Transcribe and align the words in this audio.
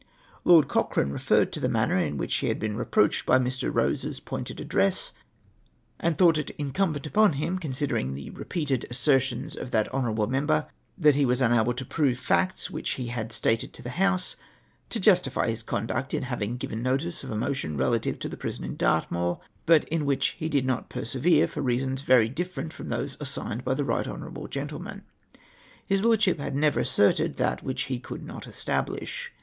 "Lord 0.45 0.67
Cochrane 0.67 1.11
referred 1.11 1.53
to 1.53 1.59
the 1.59 1.69
manner 1.69 1.95
in 1.99 2.17
which 2.17 2.41
lie 2.41 2.47
had 2.49 2.57
been 2.57 2.75
reproached 2.75 3.23
by 3.23 3.37
Mr. 3.37 3.71
Rose's 3.71 4.19
pointed 4.19 4.59
address, 4.59 5.13
and 5.99 6.17
thought 6.17 6.37
^RE^X•II 6.37 6.45
PRISO^^ERS. 6.45 6.57
197 6.57 6.65
it 6.65 6.65
incumbent 6.65 7.05
upon 7.05 7.33
him, 7.33 7.59
considering 7.59 8.15
the 8.15 8.31
repeated 8.31 8.87
assertions 8.89 9.55
of 9.55 9.69
tliat 9.69 9.93
lion, 9.93 10.31
member, 10.31 10.65
that 10.97 11.13
he 11.13 11.23
was 11.23 11.39
unal)le 11.39 11.75
to 11.75 11.85
prove 11.85 12.17
facts 12.17 12.69
whicli 12.69 12.95
he 12.95 13.07
had 13.09 13.31
stated 13.31 13.73
to 13.73 13.83
the 13.83 13.91
House, 13.91 14.35
to 14.89 14.99
justify 14.99 15.47
his 15.47 15.61
conduct 15.61 16.15
in 16.15 16.23
having 16.23 16.57
given 16.57 16.81
notice 16.81 17.23
of 17.23 17.29
a 17.29 17.35
motion 17.37 17.77
relative 17.77 18.17
to 18.17 18.27
the 18.27 18.35
prison 18.35 18.63
in 18.63 18.75
Dartmoor; 18.75 19.39
but 19.67 19.83
in 19.89 20.07
which 20.07 20.29
he 20.29 20.49
did 20.49 20.65
not 20.65 20.89
persevere, 20.89 21.47
for 21.47 21.61
reasons 21.61 22.01
very 22.01 22.27
different 22.27 22.73
from 22.73 22.89
those 22.89 23.17
assigned 23.19 23.63
by 23.63 23.75
the 23.75 23.85
right 23.85 24.07
lion, 24.07 24.47
gentleman. 24.49 25.03
His 25.85 26.03
Lord 26.03 26.23
ship 26.23 26.39
had 26.39 26.55
never 26.55 26.79
asserted 26.79 27.37
that 27.37 27.61
which 27.61 27.83
he 27.83 27.99
could 27.99 28.23
not 28.25 28.47
establish. 28.47 29.31